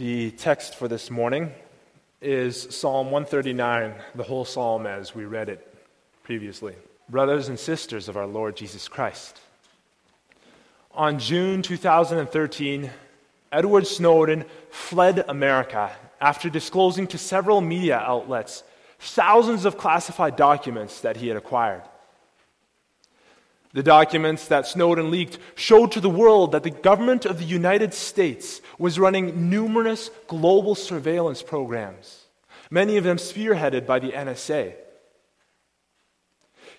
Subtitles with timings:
[0.00, 1.52] The text for this morning
[2.22, 5.74] is Psalm 139, the whole psalm as we read it
[6.22, 6.74] previously.
[7.10, 9.38] Brothers and sisters of our Lord Jesus Christ.
[10.92, 12.90] On June 2013,
[13.52, 18.62] Edward Snowden fled America after disclosing to several media outlets
[19.00, 21.82] thousands of classified documents that he had acquired.
[23.72, 27.94] The documents that Snowden leaked showed to the world that the government of the United
[27.94, 32.24] States was running numerous global surveillance programs,
[32.68, 34.74] many of them spearheaded by the NSA.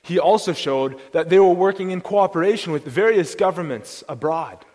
[0.01, 4.65] He also showed that they were working in cooperation with various governments abroad.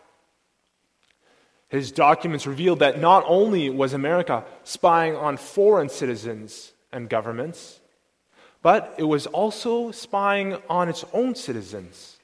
[1.68, 7.80] His documents revealed that not only was America spying on foreign citizens and governments,
[8.62, 12.18] but it was also spying on its own citizens.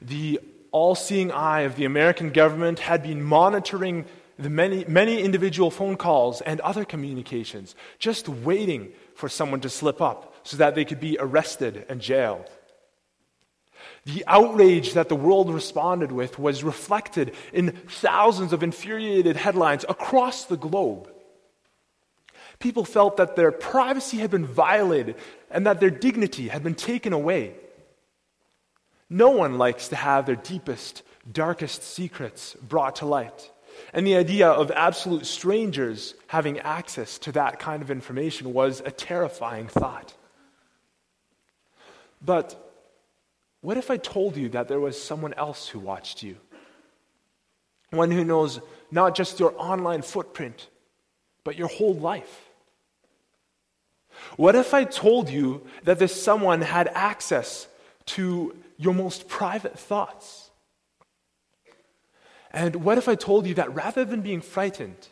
[0.00, 0.40] The
[0.72, 4.04] all seeing eye of the American government had been monitoring
[4.38, 10.00] the many, many individual phone calls and other communications, just waiting for someone to slip
[10.00, 12.48] up so that they could be arrested and jailed.
[14.04, 20.44] The outrage that the world responded with was reflected in thousands of infuriated headlines across
[20.46, 21.10] the globe.
[22.60, 25.16] People felt that their privacy had been violated
[25.50, 27.54] and that their dignity had been taken away.
[29.08, 33.50] No one likes to have their deepest, darkest secrets brought to light.
[33.94, 38.90] And the idea of absolute strangers having access to that kind of information was a
[38.90, 40.14] terrifying thought.
[42.22, 42.54] But
[43.62, 46.36] what if I told you that there was someone else who watched you?
[47.88, 50.68] One who knows not just your online footprint,
[51.42, 52.49] but your whole life.
[54.36, 57.66] What if I told you that this someone had access
[58.06, 60.50] to your most private thoughts?
[62.52, 65.08] And what if I told you that rather than being frightened,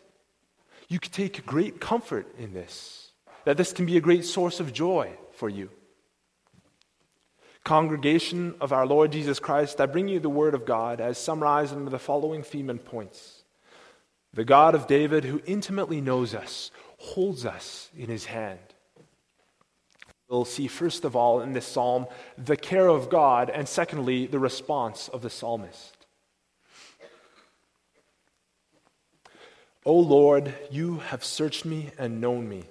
[0.89, 3.13] you could take great comfort in this?
[3.45, 5.71] That this can be a great source of joy for you?
[7.65, 11.75] Congregation of our Lord Jesus Christ, I bring you the word of God as summarized
[11.75, 13.45] under the following theme and points.
[14.33, 18.68] The God of David, who intimately knows us, holds us in his hand.
[20.29, 22.07] We'll see, first of all, in this psalm,
[22.37, 25.97] the care of God, and secondly, the response of the psalmist.
[29.87, 32.65] O Lord, you have searched me and known me.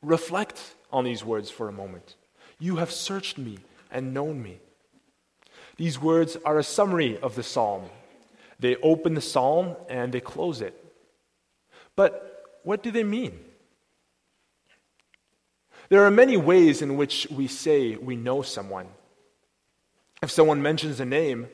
[0.00, 2.14] Reflect on these words for a moment.
[2.60, 3.58] You have searched me
[3.90, 4.60] and known me.
[5.76, 7.86] These words are a summary of the psalm.
[8.60, 10.78] They open the psalm and they close it.
[11.96, 13.40] But what do they mean?
[15.92, 18.88] There are many ways in which we say we know someone.
[20.22, 21.48] If someone mentions a name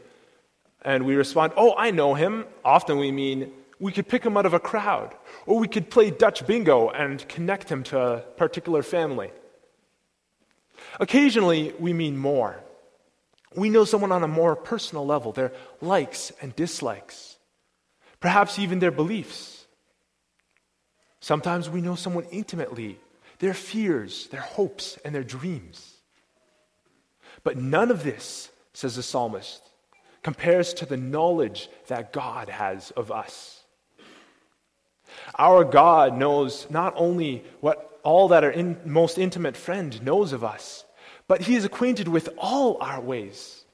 [0.83, 3.51] and we respond, Oh, I know him, often we mean
[3.81, 5.13] we could pick him out of a crowd,
[5.45, 9.33] or we could play Dutch bingo and connect him to a particular family.
[11.01, 12.63] Occasionally, we mean more.
[13.57, 15.51] We know someone on a more personal level, their
[15.81, 17.39] likes and dislikes,
[18.21, 19.67] perhaps even their beliefs.
[21.19, 23.01] Sometimes we know someone intimately
[23.39, 25.95] their fears, their hopes, and their dreams.
[27.45, 29.63] But none of this, says the psalmist,
[30.23, 33.65] compares to the knowledge that God has of us.
[35.39, 40.45] Our God knows not only what all that our in, most intimate friend knows of
[40.45, 40.85] us,
[41.27, 43.65] but He is acquainted with all our ways.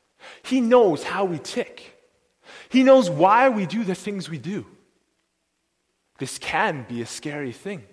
[0.43, 1.99] He knows how we tick.
[2.69, 4.67] He knows why we do the things we do.
[6.19, 7.85] This can be a scary thing.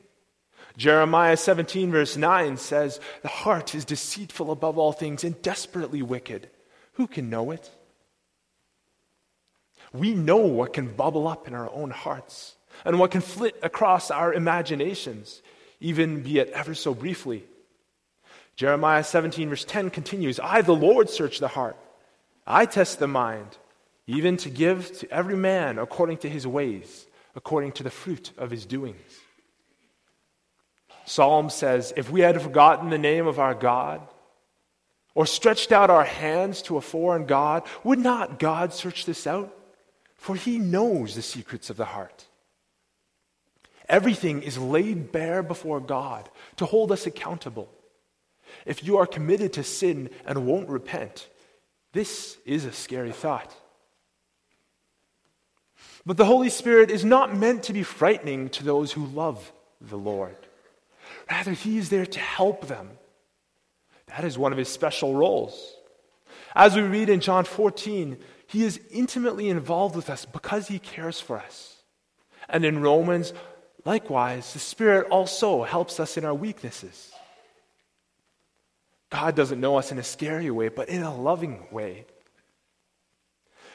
[0.78, 6.50] Jeremiah 17, verse 9 says, The heart is deceitful above all things and desperately wicked.
[6.94, 7.70] Who can know it?
[9.94, 12.56] We know what can bubble up in our own hearts
[12.86, 15.42] and what can flit across our imaginations,
[15.80, 17.44] even be it ever so briefly.
[18.56, 21.78] Jeremiah 17, verse 10 continues I, the Lord, search the heart,
[22.46, 23.58] I test the mind,
[24.08, 28.52] even to give to every man according to his ways, according to the fruit of
[28.52, 29.20] his doings.
[31.12, 34.00] Psalm says, If we had forgotten the name of our God,
[35.14, 39.54] or stretched out our hands to a foreign God, would not God search this out?
[40.16, 42.28] For he knows the secrets of the heart.
[43.90, 47.70] Everything is laid bare before God to hold us accountable.
[48.66, 51.28] If you are committed to sin and won't repent,
[51.92, 53.54] this is a scary thought.
[56.06, 59.98] But the Holy Spirit is not meant to be frightening to those who love the
[59.98, 60.38] Lord.
[61.32, 62.90] Rather, He is there to help them.
[64.08, 65.76] That is one of His special roles.
[66.54, 68.18] As we read in John 14,
[68.48, 71.78] He is intimately involved with us because He cares for us.
[72.50, 73.32] And in Romans,
[73.86, 77.14] likewise, the Spirit also helps us in our weaknesses.
[79.10, 82.08] God doesn't know us in a scary way, but in a loving way.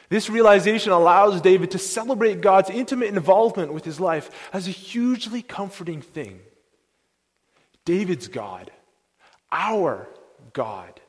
[0.09, 5.41] This realization allows David to celebrate God's intimate involvement with his life as a hugely
[5.41, 6.39] comforting thing.
[7.87, 8.69] David's God,
[9.49, 10.09] our
[10.51, 10.99] God,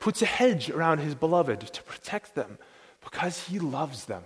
[0.00, 2.58] puts a hedge around his beloved to protect them
[3.04, 4.24] because he loves them.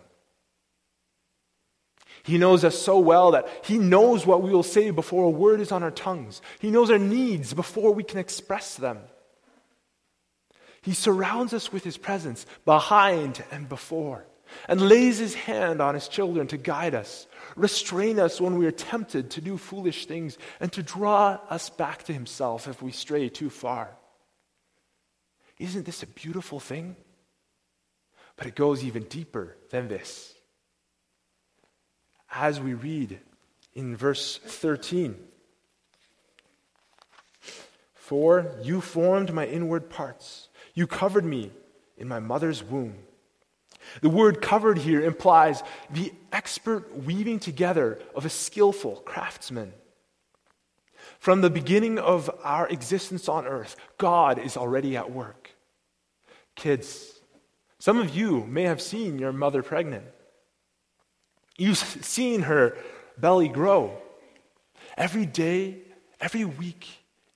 [2.22, 5.60] He knows us so well that he knows what we will say before a word
[5.60, 6.40] is on our tongues.
[6.58, 9.00] He knows our needs before we can express them.
[10.80, 14.26] He surrounds us with His presence behind and before,
[14.68, 18.72] and lays His hand on His children to guide us, restrain us when we are
[18.72, 23.28] tempted to do foolish things, and to draw us back to Himself if we stray
[23.28, 23.96] too far.
[25.58, 26.96] Isn't this a beautiful thing?
[28.36, 30.34] But it goes even deeper than this.
[32.32, 33.20] As we read
[33.74, 35.16] in verse 13,
[37.94, 40.48] For you formed my inward parts.
[40.74, 41.52] You covered me
[41.96, 42.96] in my mother's womb.
[44.00, 49.72] The word covered here implies the expert weaving together of a skillful craftsman.
[51.18, 55.50] From the beginning of our existence on earth, God is already at work.
[56.54, 57.14] Kids,
[57.78, 60.04] some of you may have seen your mother pregnant.
[61.56, 62.76] You've seen her
[63.16, 63.96] belly grow.
[64.96, 65.78] Every day,
[66.20, 66.88] every week,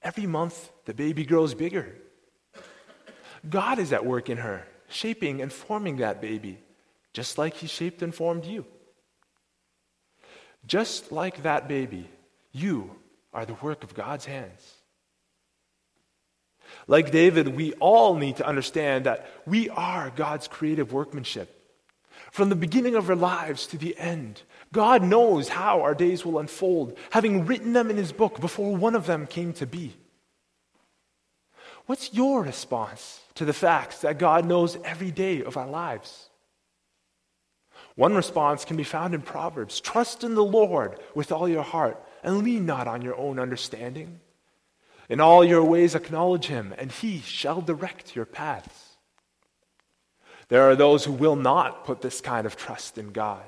[0.03, 1.95] every month, the baby grows bigger.
[3.49, 6.59] God is at work in her, shaping and forming that baby,
[7.13, 8.65] just like He shaped and formed you.
[10.67, 12.09] Just like that baby,
[12.53, 12.91] you
[13.33, 14.75] are the work of God's hands.
[16.87, 21.55] Like David, we all need to understand that we are God's creative workmanship.
[22.31, 24.43] From the beginning of our lives to the end,
[24.73, 28.95] God knows how our days will unfold, having written them in His book before one
[28.95, 29.95] of them came to be.
[31.89, 36.29] What's your response to the fact that God knows every day of our lives?
[37.95, 41.99] One response can be found in Proverbs Trust in the Lord with all your heart
[42.23, 44.21] and lean not on your own understanding.
[45.09, 48.99] In all your ways acknowledge him, and he shall direct your paths.
[50.49, 53.45] There are those who will not put this kind of trust in God.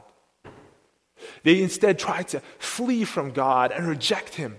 [1.43, 4.57] They instead try to flee from God and reject him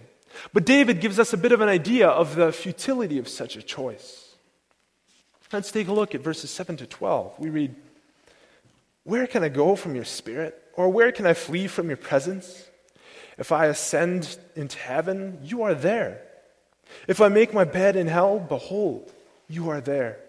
[0.53, 3.61] but David gives us a bit of an idea of the futility of such a
[3.61, 4.35] choice.
[5.51, 7.39] Let's take a look at verses 7 to 12.
[7.39, 7.75] We read,
[9.03, 10.57] Where can I go from your spirit?
[10.75, 12.69] Or where can I flee from your presence?
[13.37, 16.21] If I ascend into heaven, you are there.
[17.07, 19.11] If I make my bed in hell, behold,
[19.49, 20.19] you are there.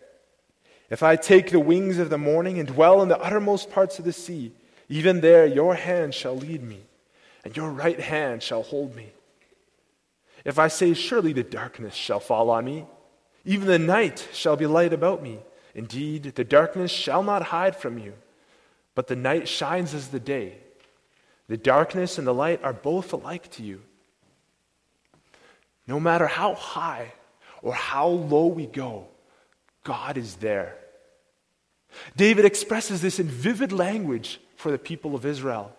[0.91, 4.05] If I take the wings of the morning and dwell in the uttermost parts of
[4.05, 4.53] the sea,
[4.89, 6.81] even there your hand shall lead me,
[7.45, 9.13] and your right hand shall hold me.
[10.45, 12.87] If I say, Surely the darkness shall fall on me,
[13.45, 15.39] even the night shall be light about me.
[15.75, 18.15] Indeed, the darkness shall not hide from you,
[18.95, 20.59] but the night shines as the day.
[21.49, 23.83] The darkness and the light are both alike to you.
[25.87, 27.13] No matter how high
[27.63, 29.07] or how low we go,
[29.85, 30.77] God is there.
[32.17, 35.75] David expresses this in vivid language for the people of Israel.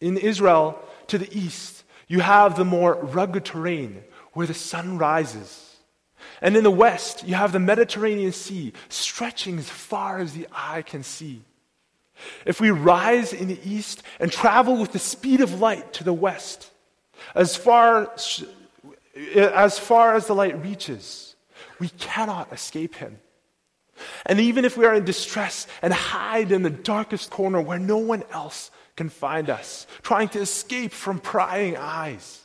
[0.00, 0.78] In Israel,
[1.08, 5.76] to the east, you have the more rugged terrain where the sun rises.
[6.40, 10.82] And in the west, you have the Mediterranean Sea stretching as far as the eye
[10.82, 11.42] can see.
[12.44, 16.12] If we rise in the east and travel with the speed of light to the
[16.12, 16.70] west,
[17.34, 18.12] as far,
[19.34, 21.34] as far as the light reaches,
[21.78, 23.18] we cannot escape him.
[24.26, 27.98] And even if we are in distress and hide in the darkest corner where no
[27.98, 32.44] one else can find us, trying to escape from prying eyes.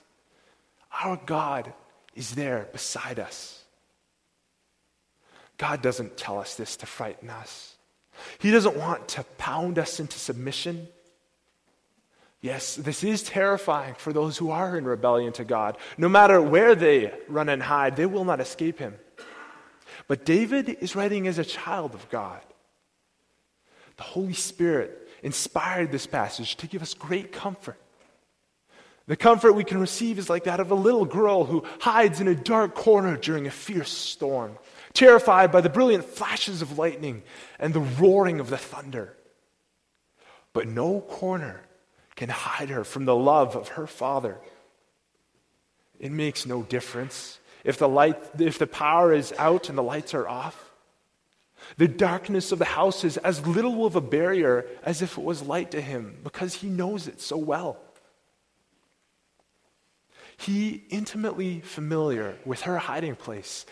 [1.03, 1.73] Our God
[2.13, 3.63] is there beside us.
[5.57, 7.75] God doesn't tell us this to frighten us.
[8.39, 10.87] He doesn't want to pound us into submission.
[12.41, 15.77] Yes, this is terrifying for those who are in rebellion to God.
[15.97, 18.95] No matter where they run and hide, they will not escape him.
[20.07, 22.41] But David is writing as a child of God.
[23.97, 27.77] The Holy Spirit inspired this passage to give us great comfort.
[29.07, 32.27] The comfort we can receive is like that of a little girl who hides in
[32.27, 34.57] a dark corner during a fierce storm,
[34.93, 37.23] terrified by the brilliant flashes of lightning
[37.59, 39.15] and the roaring of the thunder.
[40.53, 41.61] But no corner
[42.15, 44.37] can hide her from the love of her father.
[45.99, 50.13] It makes no difference if the light if the power is out and the lights
[50.13, 50.70] are off.
[51.77, 55.41] The darkness of the house is as little of a barrier as if it was
[55.41, 57.77] light to him because he knows it so well.
[60.37, 63.65] He, intimately familiar with her hiding place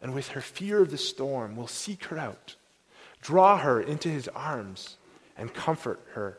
[0.00, 2.54] and with her fear of the storm, will seek her out,
[3.20, 4.96] draw her into his arms,
[5.36, 6.38] and comfort her.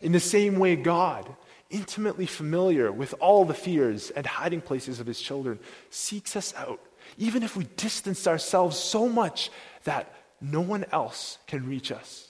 [0.00, 1.34] In the same way, God,
[1.70, 5.58] intimately familiar with all the fears and hiding places of his children,
[5.90, 6.80] seeks us out,
[7.18, 9.50] even if we distance ourselves so much
[9.84, 12.28] that no one else can reach us.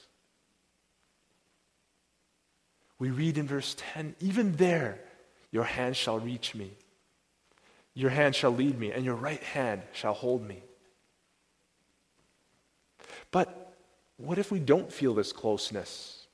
[2.98, 4.98] We read in verse 10 even there,
[5.50, 6.72] your hand shall reach me.
[7.94, 10.62] Your hand shall lead me, and your right hand shall hold me.
[13.30, 13.74] But
[14.16, 16.26] what if we don't feel this closeness?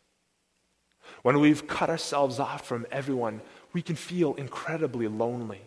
[1.23, 3.43] When we've cut ourselves off from everyone,
[3.73, 5.61] we can feel incredibly lonely.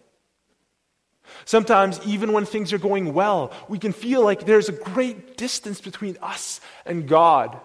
[1.46, 5.82] Sometimes, even when things are going well, we can feel like there's a great distance
[5.82, 7.60] between us and God.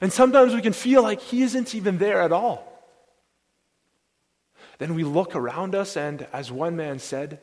[0.00, 2.72] And sometimes we can feel like He isn't even there at all.
[4.78, 7.40] Then we look around us, and as one man said,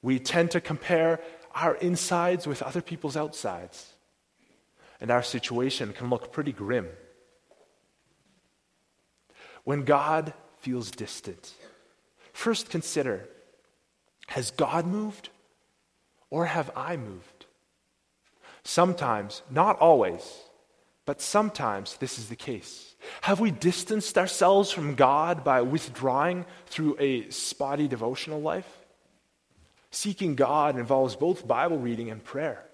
[0.00, 1.20] we tend to compare
[1.54, 3.92] our insides with other people's outsides.
[5.00, 6.88] And our situation can look pretty grim.
[9.64, 11.52] When God feels distant,
[12.32, 13.28] first consider
[14.32, 15.28] has God moved
[16.30, 17.44] or have I moved?
[18.64, 20.22] Sometimes, not always,
[21.04, 22.94] but sometimes this is the case.
[23.22, 28.78] Have we distanced ourselves from God by withdrawing through a spotty devotional life?
[29.90, 32.64] Seeking God involves both Bible reading and prayer.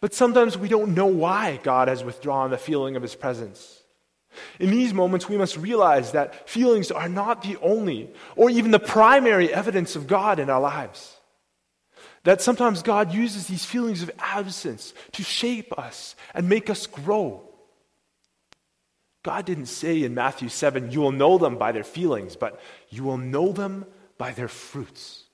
[0.00, 3.77] But sometimes we don't know why God has withdrawn the feeling of his presence.
[4.58, 8.78] In these moments, we must realize that feelings are not the only or even the
[8.78, 11.16] primary evidence of God in our lives.
[12.24, 17.48] That sometimes God uses these feelings of absence to shape us and make us grow.
[19.22, 23.04] God didn't say in Matthew 7, you will know them by their feelings, but you
[23.04, 25.24] will know them by their fruits.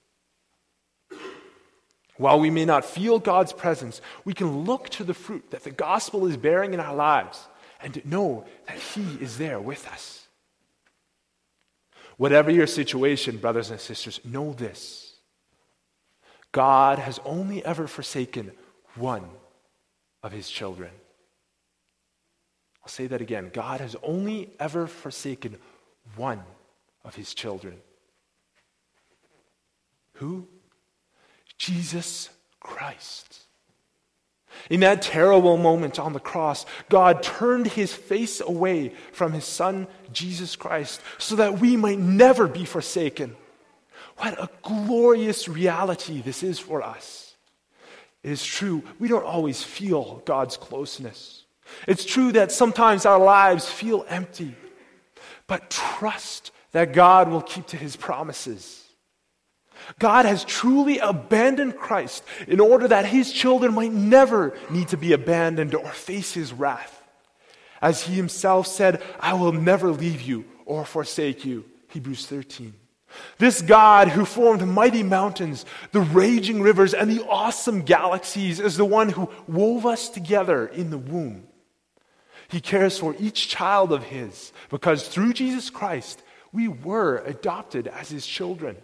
[2.16, 5.70] While we may not feel God's presence, we can look to the fruit that the
[5.70, 7.48] gospel is bearing in our lives
[7.85, 10.26] and know that He is there with us.
[12.17, 15.17] Whatever your situation, brothers and sisters, know this
[16.53, 18.53] God has only ever forsaken
[18.97, 19.29] one
[20.23, 20.91] of His children.
[22.83, 23.50] I'll say that again.
[23.53, 25.57] God has only ever forsaken
[26.17, 26.43] one
[27.05, 27.81] of His children.
[30.14, 30.47] Who?
[31.59, 33.43] Jesus Christ.
[34.70, 39.87] In that terrible moment on the cross, God turned his face away from his son,
[40.12, 43.37] Jesus Christ, so that we might never be forsaken.
[44.18, 47.34] What a glorious reality this is for us.
[48.23, 51.44] It is true, we don't always feel God's closeness.
[51.87, 54.54] It's true that sometimes our lives feel empty,
[55.46, 58.84] but trust that God will keep to his promises.
[59.99, 65.12] God has truly abandoned Christ in order that his children might never need to be
[65.12, 67.03] abandoned or face his wrath.
[67.83, 71.64] As he himself said, I will never leave you or forsake you.
[71.88, 72.75] Hebrews 13.
[73.38, 78.85] This God who formed mighty mountains, the raging rivers, and the awesome galaxies is the
[78.85, 81.47] one who wove us together in the womb.
[82.49, 86.23] He cares for each child of his because through Jesus Christ,
[86.53, 88.76] we were adopted as his children.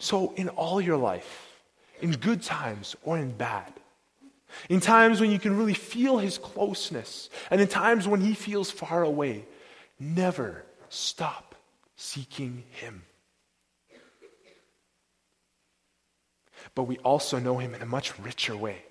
[0.00, 1.60] So, in all your life,
[2.00, 3.72] in good times or in bad,
[4.68, 8.70] in times when you can really feel his closeness, and in times when he feels
[8.70, 9.44] far away,
[9.98, 11.54] never stop
[11.96, 13.02] seeking him.
[16.74, 18.82] But we also know him in a much richer way.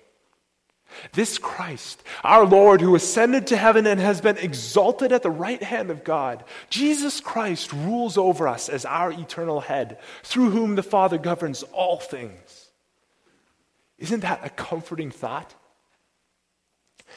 [1.12, 5.62] This Christ, our Lord, who ascended to heaven and has been exalted at the right
[5.62, 10.82] hand of God, Jesus Christ rules over us as our eternal head, through whom the
[10.82, 12.68] Father governs all things.
[13.98, 15.54] Isn't that a comforting thought?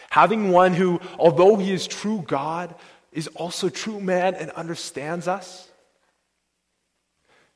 [0.10, 2.76] Having one who, although he is true God,
[3.12, 5.70] is also true man and understands us.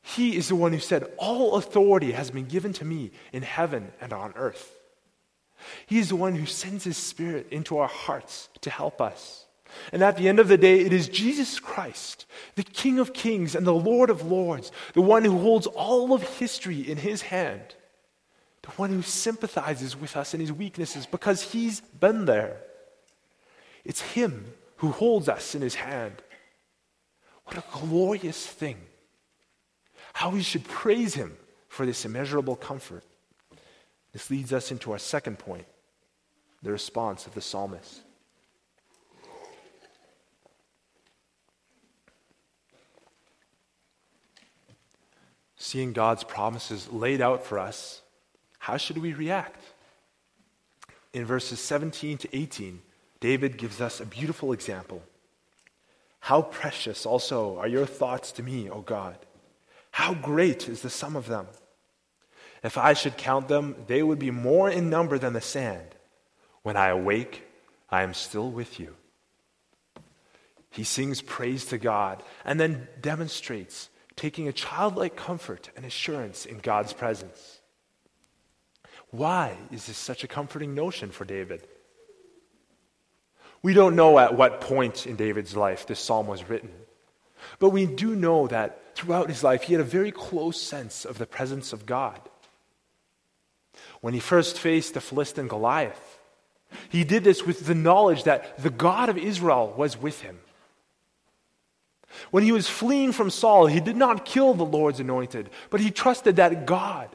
[0.01, 3.91] He is the one who said, All authority has been given to me in heaven
[3.99, 4.71] and on earth.
[5.85, 9.45] He is the one who sends His Spirit into our hearts to help us.
[9.91, 13.55] And at the end of the day, it is Jesus Christ, the King of Kings
[13.55, 17.75] and the Lord of Lords, the one who holds all of history in His hand,
[18.61, 22.57] the one who sympathizes with us in His weaknesses because He's been there.
[23.83, 26.21] It's Him who holds us in His hand.
[27.45, 28.77] What a glorious thing!
[30.13, 33.03] How we should praise Him for this immeasurable comfort.
[34.15, 35.65] This leads us into our second point
[36.63, 37.99] the response of the psalmist.
[45.57, 48.03] Seeing God's promises laid out for us,
[48.57, 49.61] how should we react?
[51.11, 52.81] In verses 17 to 18,
[53.19, 55.03] David gives us a beautiful example.
[56.21, 59.17] How precious also are your thoughts to me, O God!
[59.91, 61.47] How great is the sum of them!
[62.65, 65.85] If I should count them, they would be more in number than the sand.
[66.63, 67.43] When I awake,
[67.91, 68.95] I am still with you.
[70.71, 76.57] He sings praise to God and then demonstrates taking a childlike comfort and assurance in
[76.57, 77.61] God's presence.
[79.11, 81.67] Why is this such a comforting notion for David?
[83.61, 86.73] We don't know at what point in David's life this psalm was written,
[87.59, 91.19] but we do know that throughout his life he had a very close sense of
[91.19, 92.19] the presence of God.
[94.05, 96.19] When he first faced the Philistine Goliath,
[96.89, 100.37] he did this with the knowledge that the God of Israel was with him.
[102.29, 105.89] When he was fleeing from Saul, he did not kill the Lord's anointed, but he
[105.89, 107.09] trusted that God,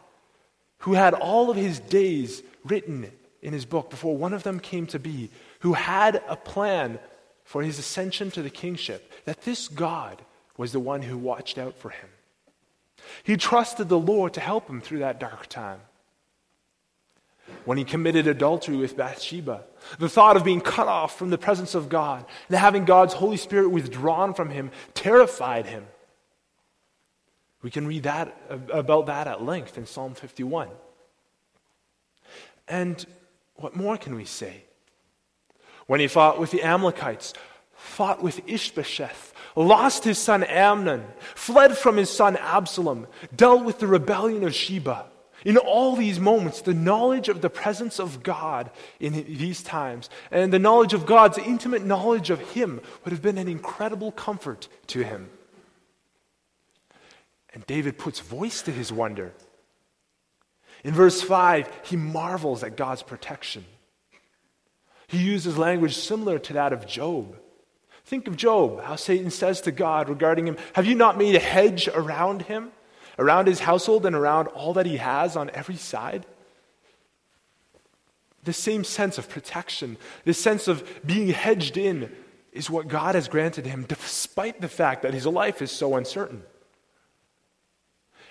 [0.78, 4.88] who had all of his days written in his book before one of them came
[4.88, 5.30] to be,
[5.60, 6.98] who had a plan
[7.44, 10.20] for his ascension to the kingship, that this God
[10.56, 12.08] was the one who watched out for him.
[13.22, 15.82] He trusted the Lord to help him through that dark time
[17.70, 19.62] when he committed adultery with Bathsheba.
[20.00, 23.36] The thought of being cut off from the presence of God and having God's Holy
[23.36, 25.86] Spirit withdrawn from him terrified him.
[27.62, 28.36] We can read that
[28.72, 30.66] about that at length in Psalm 51.
[32.66, 33.06] And
[33.54, 34.64] what more can we say?
[35.86, 37.34] When he fought with the Amalekites,
[37.76, 41.04] fought with Ishbosheth, lost his son Amnon,
[41.36, 45.06] fled from his son Absalom, dealt with the rebellion of Sheba,
[45.44, 50.52] in all these moments, the knowledge of the presence of God in these times and
[50.52, 55.02] the knowledge of God's intimate knowledge of Him would have been an incredible comfort to
[55.02, 55.30] him.
[57.52, 59.32] And David puts voice to his wonder.
[60.84, 63.64] In verse 5, he marvels at God's protection.
[65.08, 67.36] He uses language similar to that of Job.
[68.04, 71.40] Think of Job, how Satan says to God regarding him, Have you not made a
[71.40, 72.70] hedge around him?
[73.18, 76.26] Around his household and around all that he has on every side.
[78.44, 82.10] The same sense of protection, this sense of being hedged in,
[82.52, 86.42] is what God has granted him, despite the fact that his life is so uncertain.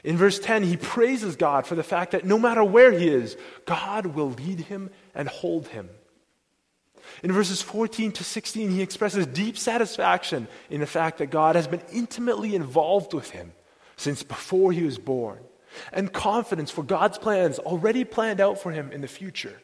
[0.04, 3.38] In verse 10, he praises God for the fact that no matter where he is,
[3.65, 5.89] God will lead him and hold him.
[7.24, 11.68] In verses 14 to 16, he expresses deep satisfaction in the fact that God has
[11.68, 13.52] been intimately involved with him
[14.00, 15.40] since before he was born,
[15.92, 19.62] and confidence for God's plans already planned out for him in the future.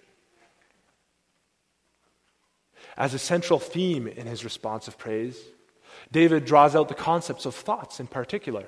[2.97, 5.41] As a central theme in his response of praise,
[6.11, 8.65] David draws out the concepts of thoughts in particular.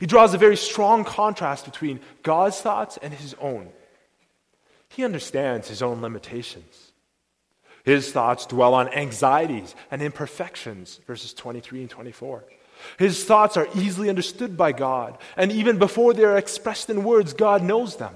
[0.00, 3.68] He draws a very strong contrast between God's thoughts and his own.
[4.88, 6.92] He understands his own limitations.
[7.84, 12.44] His thoughts dwell on anxieties and imperfections, verses 23 and 24.
[12.98, 17.32] His thoughts are easily understood by God, and even before they are expressed in words,
[17.32, 18.14] God knows them.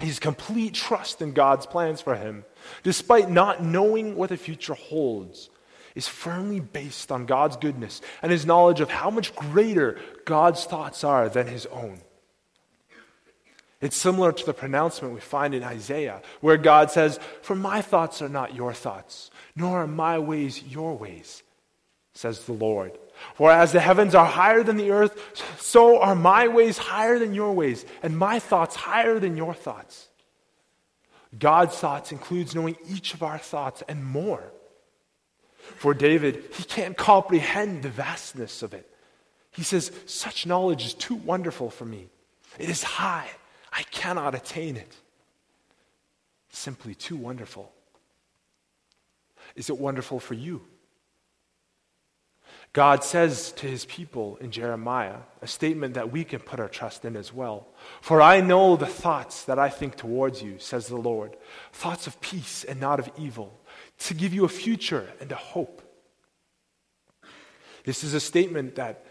[0.00, 2.44] His complete trust in God's plans for him,
[2.82, 5.50] despite not knowing what the future holds,
[5.94, 11.04] is firmly based on God's goodness and his knowledge of how much greater God's thoughts
[11.04, 12.00] are than his own.
[13.80, 18.22] It's similar to the pronouncement we find in Isaiah, where God says, For my thoughts
[18.22, 21.42] are not your thoughts, nor are my ways your ways,
[22.14, 22.96] says the Lord.
[23.34, 27.34] For as the heavens are higher than the earth, so are my ways higher than
[27.34, 30.08] your ways, and my thoughts higher than your thoughts.
[31.38, 34.52] God's thoughts includes knowing each of our thoughts and more.
[35.58, 38.88] For David, he can't comprehend the vastness of it.
[39.50, 42.08] He says, Such knowledge is too wonderful for me.
[42.58, 43.28] It is high.
[43.72, 44.94] I cannot attain it.
[46.50, 47.72] Simply too wonderful.
[49.56, 50.62] Is it wonderful for you?
[52.74, 57.04] God says to his people in Jeremiah, a statement that we can put our trust
[57.04, 57.68] in as well.
[58.00, 61.36] For I know the thoughts that I think towards you, says the Lord
[61.72, 63.60] thoughts of peace and not of evil,
[64.00, 65.82] to give you a future and a hope.
[67.84, 69.03] This is a statement that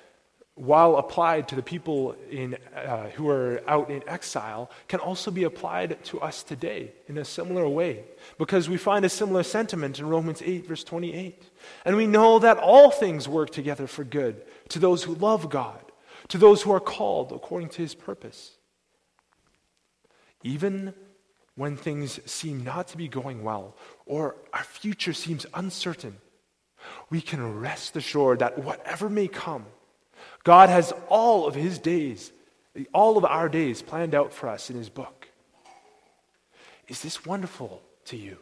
[0.55, 5.45] while applied to the people in, uh, who are out in exile, can also be
[5.45, 8.03] applied to us today in a similar way.
[8.37, 11.49] Because we find a similar sentiment in Romans 8, verse 28.
[11.85, 15.83] And we know that all things work together for good to those who love God,
[16.27, 18.51] to those who are called according to his purpose.
[20.43, 20.93] Even
[21.55, 26.17] when things seem not to be going well or our future seems uncertain,
[27.09, 29.65] we can rest assured that whatever may come,
[30.43, 32.31] God has all of His days,
[32.93, 35.29] all of our days planned out for us in His book.
[36.87, 38.37] Is this wonderful to you?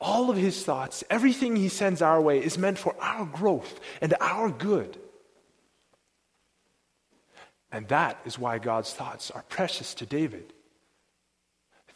[0.00, 4.14] All of His thoughts, everything He sends our way, is meant for our growth and
[4.20, 4.96] our good.
[7.72, 10.52] And that is why God's thoughts are precious to David.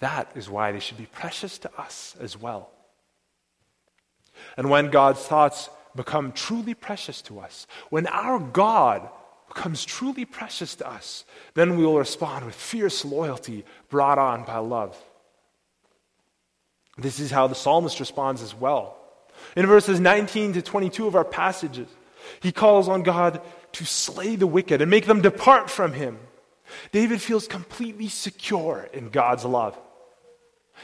[0.00, 2.70] That is why they should be precious to us as well.
[4.56, 9.08] And when God's thoughts become truly precious to us, when our God
[9.48, 14.58] becomes truly precious to us, then we will respond with fierce loyalty brought on by
[14.58, 14.96] love.
[16.98, 18.96] This is how the psalmist responds as well.
[19.56, 21.88] In verses 19 to 22 of our passages,
[22.40, 23.40] he calls on God
[23.72, 26.18] to slay the wicked and make them depart from him.
[26.92, 29.78] David feels completely secure in God's love.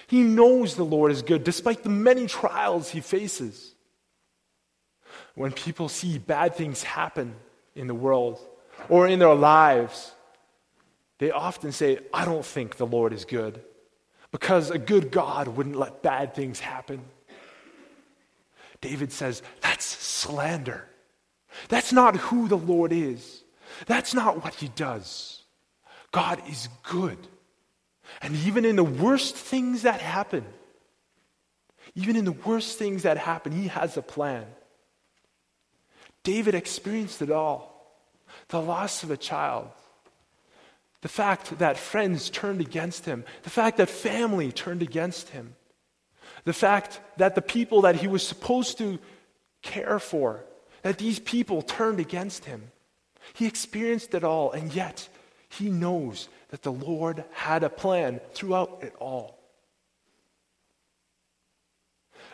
[0.07, 3.72] He knows the Lord is good despite the many trials he faces.
[5.35, 7.35] When people see bad things happen
[7.75, 8.39] in the world
[8.89, 10.13] or in their lives,
[11.19, 13.63] they often say, I don't think the Lord is good
[14.31, 17.03] because a good God wouldn't let bad things happen.
[18.81, 20.89] David says, That's slander.
[21.69, 23.45] That's not who the Lord is.
[23.87, 25.43] That's not what he does.
[26.11, 27.19] God is good.
[28.21, 30.45] And even in the worst things that happen,
[31.95, 34.47] even in the worst things that happen, he has a plan.
[36.25, 37.71] David experienced it all
[38.49, 39.69] the loss of a child,
[41.03, 45.55] the fact that friends turned against him, the fact that family turned against him,
[46.45, 48.99] the fact that the people that he was supposed to
[49.63, 50.45] care for,
[50.83, 52.71] that these people turned against him.
[53.35, 55.09] He experienced it all, and yet
[55.49, 59.42] he knows that the Lord had a plan throughout it all.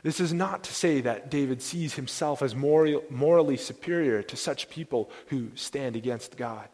[0.02, 5.10] This is not to say that David sees himself as morally superior to such people
[5.26, 6.68] who stand against God.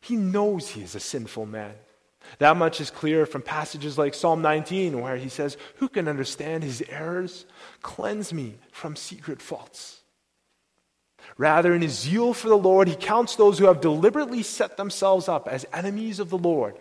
[0.00, 1.74] He knows he is a sinful man.
[2.38, 6.64] That much is clear from passages like Psalm 19, where he says, Who can understand
[6.64, 7.46] his errors?
[7.82, 10.00] Cleanse me from secret faults.
[11.38, 15.28] Rather, in his zeal for the Lord, he counts those who have deliberately set themselves
[15.28, 16.78] up as enemies of the Lord,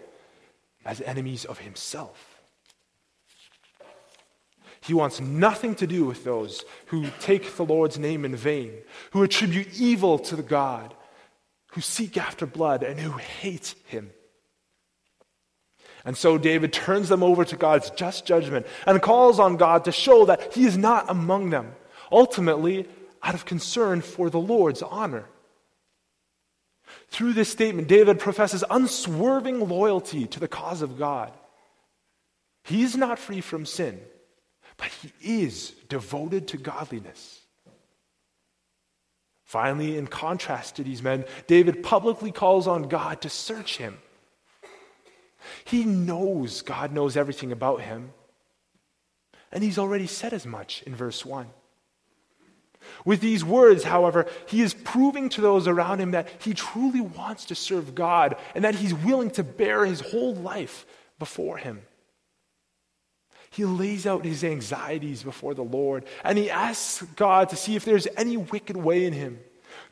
[0.85, 2.34] as enemies of himself.
[4.85, 8.71] He wants nothing to do with those who take the Lord's name in vain,
[9.13, 10.93] who attribute evil to the God,
[11.71, 14.11] who seek after blood, and who hate him.
[16.05, 19.91] And so David turns them over to God's just judgment and calls on God to
[19.91, 21.73] show that he is not among them,
[22.11, 22.87] ultimately,
[23.23, 25.25] out of concern for the Lord's honor.
[27.07, 31.33] Through this statement, David professes unswerving loyalty to the cause of God.
[32.63, 33.99] He is not free from sin
[34.77, 37.41] but he is devoted to godliness.
[39.43, 43.97] Finally, in contrast to these men, David publicly calls on God to search him.
[45.63, 48.11] He knows God knows everything about him.
[49.51, 51.47] And he's already said as much in verse 1.
[53.05, 57.45] With these words, however, he is proving to those around him that he truly wants
[57.45, 60.85] to serve God and that he's willing to bear his whole life
[61.19, 61.81] before him.
[63.55, 67.85] He lays out his anxieties before the Lord and he asks God to see if
[67.85, 69.39] there's any wicked way in him,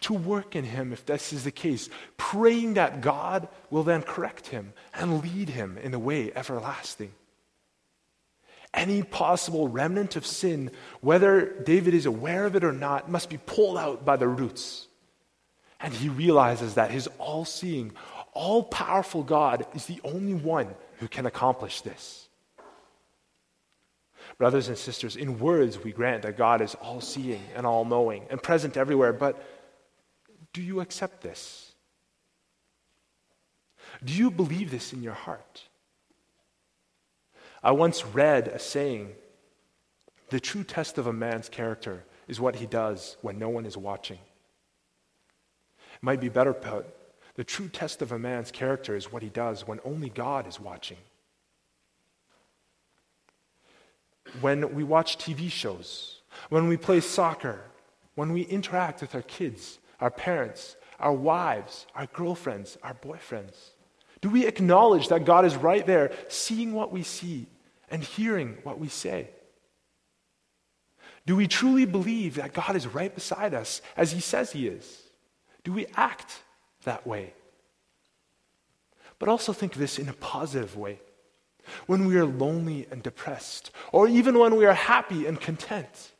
[0.01, 4.47] to work in him if this is the case, praying that God will then correct
[4.47, 7.13] him and lead him in the way everlasting.
[8.73, 13.37] Any possible remnant of sin, whether David is aware of it or not, must be
[13.37, 14.87] pulled out by the roots.
[15.79, 17.93] And he realizes that his all seeing,
[18.33, 22.27] all powerful God is the only one who can accomplish this.
[24.37, 28.25] Brothers and sisters, in words, we grant that God is all seeing and all knowing
[28.29, 29.41] and present everywhere, but
[30.53, 31.73] do you accept this?
[34.03, 35.63] Do you believe this in your heart?
[37.61, 39.13] I once read a saying
[40.29, 43.77] the true test of a man's character is what he does when no one is
[43.77, 44.17] watching.
[44.17, 46.87] It might be better put
[47.35, 50.59] the true test of a man's character is what he does when only God is
[50.59, 50.97] watching.
[54.41, 57.61] When we watch TV shows, when we play soccer,
[58.15, 63.71] when we interact with our kids, our parents, our wives, our girlfriends, our boyfriends?
[64.21, 67.47] Do we acknowledge that God is right there, seeing what we see
[67.91, 69.29] and hearing what we say?
[71.25, 75.01] Do we truly believe that God is right beside us as He says He is?
[75.63, 76.41] Do we act
[76.83, 77.33] that way?
[79.19, 80.99] But also think this in a positive way.
[81.85, 86.11] When we are lonely and depressed, or even when we are happy and content,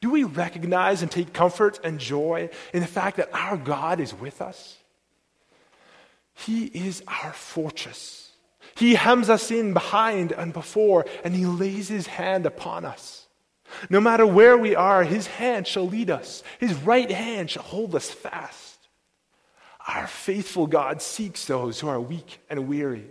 [0.00, 4.14] do we recognize and take comfort and joy in the fact that our God is
[4.14, 4.78] with us?
[6.34, 8.30] He is our fortress.
[8.74, 13.26] He hems us in behind and before, and He lays His hand upon us.
[13.90, 17.94] No matter where we are, His hand shall lead us, His right hand shall hold
[17.94, 18.78] us fast.
[19.86, 23.06] Our faithful God seeks those who are weak and weary.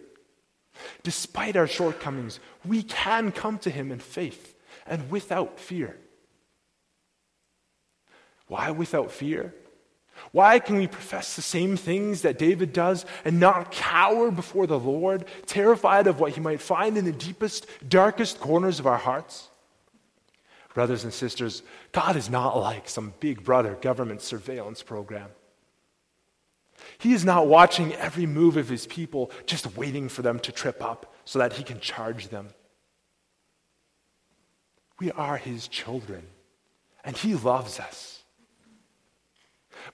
[1.03, 5.97] Despite our shortcomings, we can come to Him in faith and without fear.
[8.47, 9.53] Why without fear?
[10.31, 14.79] Why can we profess the same things that David does and not cower before the
[14.79, 19.49] Lord, terrified of what he might find in the deepest, darkest corners of our hearts?
[20.73, 25.29] Brothers and sisters, God is not like some big brother government surveillance program.
[26.97, 30.83] He is not watching every move of his people, just waiting for them to trip
[30.83, 32.49] up so that he can charge them.
[34.99, 36.27] We are his children,
[37.03, 38.23] and he loves us.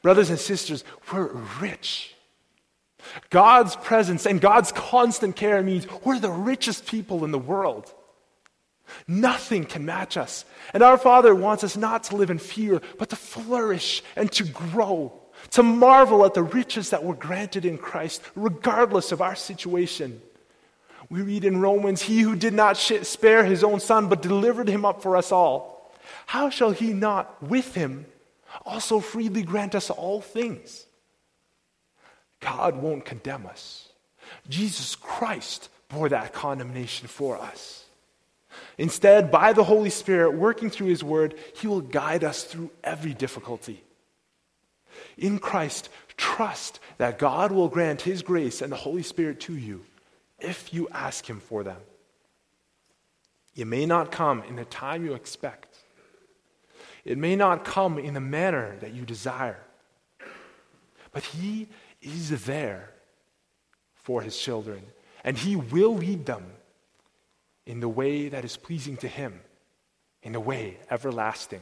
[0.01, 2.13] Brothers and sisters, we're rich.
[3.29, 7.93] God's presence and God's constant care means we're the richest people in the world.
[9.07, 10.45] Nothing can match us.
[10.73, 14.45] And our Father wants us not to live in fear, but to flourish and to
[14.45, 15.13] grow,
[15.51, 20.21] to marvel at the riches that were granted in Christ, regardless of our situation.
[21.09, 24.85] We read in Romans, He who did not spare his own Son, but delivered him
[24.85, 25.91] up for us all,
[26.25, 28.05] how shall he not with him
[28.65, 30.85] also freely grant us all things?
[32.39, 33.89] God won't condemn us.
[34.49, 37.85] Jesus Christ bore that condemnation for us.
[38.77, 43.13] Instead, by the Holy Spirit working through His Word, He will guide us through every
[43.13, 43.83] difficulty.
[45.17, 49.83] In Christ, trust that God will grant His grace and the Holy Spirit to you
[50.39, 51.77] if you ask Him for them.
[53.55, 55.77] It may not come in the time you expect,
[57.03, 59.59] it may not come in the manner that you desire,
[61.11, 61.67] but He
[62.01, 62.91] is there
[63.95, 64.81] for His children,
[65.23, 66.45] and He will lead them
[67.65, 69.39] in the way that is pleasing to Him,
[70.21, 71.61] in the way everlasting.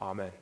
[0.00, 0.30] Amen.